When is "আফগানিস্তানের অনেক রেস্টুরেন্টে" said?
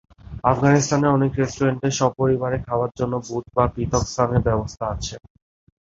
0.43-1.89